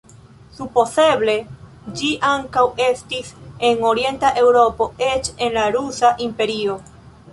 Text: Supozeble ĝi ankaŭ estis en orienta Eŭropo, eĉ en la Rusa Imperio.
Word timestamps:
Supozeble 0.59 1.35
ĝi 1.99 2.09
ankaŭ 2.29 2.63
estis 2.85 3.29
en 3.69 3.85
orienta 3.93 4.33
Eŭropo, 4.45 4.89
eĉ 5.13 5.31
en 5.49 5.55
la 5.59 5.67
Rusa 5.77 6.13
Imperio. 6.31 6.81